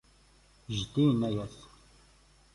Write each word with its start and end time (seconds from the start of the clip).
Jeddi 0.75 1.01
inna-yas. 1.11 1.57